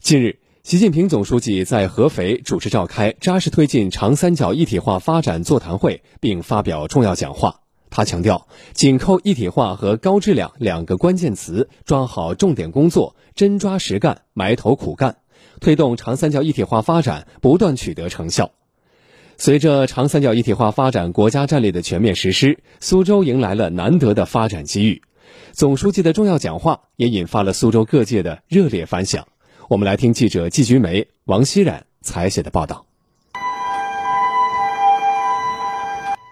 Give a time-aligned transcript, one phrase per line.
[0.00, 7.60] 近日，习近平总书记在合肥主持召开扎实推进长三角一体化发展座谈会，并发表重要讲话。
[7.90, 15.16] 他强调，紧扣一体化和高质量两个关键词，抓好重点工作，真抓实干，埋头苦干，
[15.60, 18.52] 推动长三角一体化发展不断取得成效。
[19.36, 25.02] 随着长三角一体化发展国家战略的全面实施，苏州迎来了难得的发展机遇。
[25.52, 29.26] 总书记的重要讲话也引发了苏州各界的热烈反响。
[29.68, 32.86] 我们来听记者季菊梅、王熙冉采写的报道。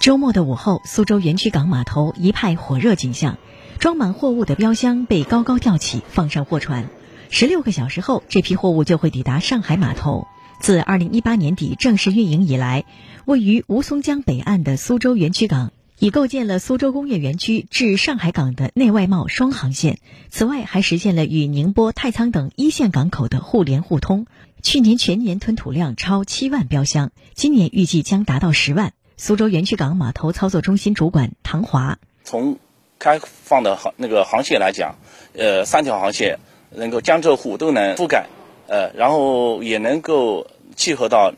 [0.00, 3.38] 周末的午后，苏州园区港码头一派火热景象，
[3.78, 6.88] 装满货物的标箱被高高吊起，放上货船。
[7.28, 10.26] 十六个小时后，这批货物就会抵达上海码头。
[10.58, 12.84] 自二零一八年底正式运营以来，
[13.26, 15.70] 位于吴淞江北岸的苏州园区港。
[16.00, 19.98] 已构建了苏州工业园区至上海港的内外贸双航线，
[20.30, 24.26] 此外还实现了与宁波、太仓等一线港口的互联互通。
[24.62, 28.94] 去年全年吞吐量超七万标箱，今年预计将达到十万。
[29.18, 32.58] 苏州园区港码头操作中心主管唐华：从
[32.98, 34.94] 开放的航那个航线来讲，
[35.34, 36.38] 呃，三条航线
[36.70, 38.26] 能够江浙沪都能覆盖，
[38.68, 41.34] 呃，然后也能够契合到。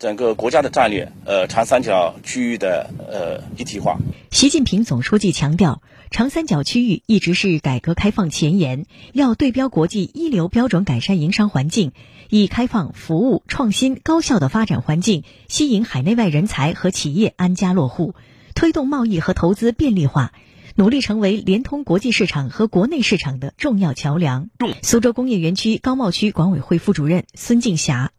[0.00, 3.98] 整个国家的战略，呃，长三角区域的呃一体化。
[4.30, 11.92] 习近平总书记强调，长三角区域一直是改革开放前沿，要对标国际一流标准，改善营商环境，
[12.30, 18.14] 以开放、服务、创新、高效的发展环境，吸引海内外人才和企业安家落户，
[18.54, 20.32] 推动贸易和投资便利化，
[20.76, 24.48] 努力成为联通国际市场和国内市场的重要桥梁。
[24.80, 28.12] 苏州工业园区高贸区管委会副主任孙静霞。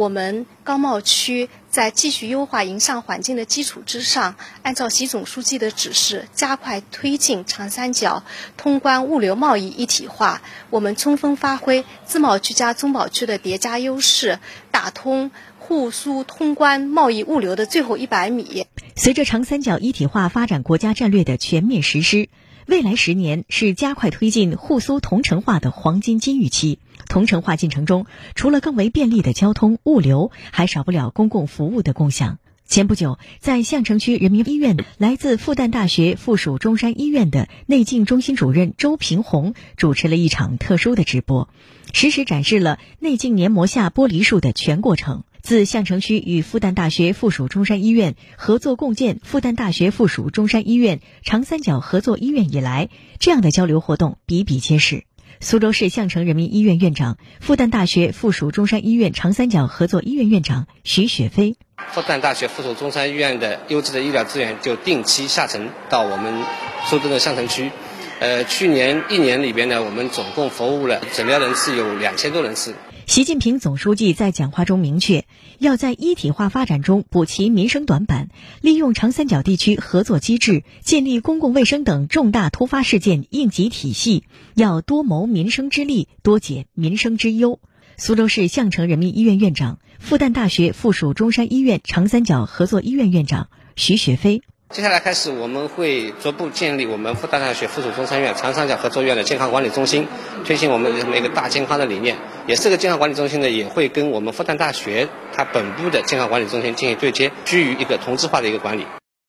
[0.00, 8.24] 我们高贸区在继续优化营商环境的基础之上，按照习总书记的指示，加快推进长三角
[8.56, 10.40] 通关物流贸易一体化。
[10.70, 14.38] 我们充分发挥自贸区加中保区的叠加优势，
[14.70, 18.66] 打通沪苏通关贸易物流的最后一百米。
[18.96, 22.30] 随着长三角一体化发展国家战略的全面实施。
[22.66, 26.78] 未来十年是加快推进沪苏同城化的黄金机遇期。
[27.08, 32.38] 同城化进程中，除了更为便利的交通物流，还少不了公共服务的共享。
[32.66, 41.48] 前不久，在相城区人民医院，来自复旦大学附属中山医院的内镜中心主任周平红主持了一场特殊的直播，
[41.92, 45.24] 实时展示了内镜黏膜下剥离术的全过程。
[45.42, 55.04] 自相城区与复旦大学附属中山医院合作共建复旦大学附属中山医院长三角合作医院以来，这样的交流活动比比皆是。
[55.42, 61.56] 苏州市相城人民医院院长、复旦大学附属中山医院长三角合作医院院长徐雪飞：
[61.92, 66.44] 复旦大学附属中山医院的优质的医疗资源就定期下沉到我们
[66.84, 67.70] 苏州的相城区。
[68.18, 72.74] 呃，去年一年里边呢，我们总共服务了诊疗人次有两千多人次。
[73.10, 75.24] 习近平总书记在讲话中明确，
[75.58, 78.28] 要在一体化发展中补齐民生短板，
[78.60, 84.22] 利用长三角地区合作机制，建立公共卫生等重大突发事件应急体系，
[84.54, 87.58] 要多谋民生之利，多解民生之忧。
[87.96, 94.42] 苏州市相城人民医院院长、复旦大学附属中山医院长三角合作医院院长徐雪飞。
[94.72, 100.06] 接下来开始，我们会逐步建立我们复旦大学附属中山院长三角合作院的健康管理中心，
[100.44, 102.16] 推行我们的一个大健康的理念。
[102.46, 108.86] 也是个健康管理中心呢，也会跟我们复旦大学它本部的健康管理中心进行对接，居于一个同质化的一个管理。